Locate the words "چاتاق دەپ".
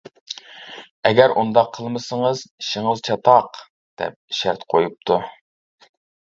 3.09-4.19